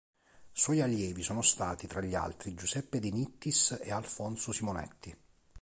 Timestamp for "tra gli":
1.85-2.15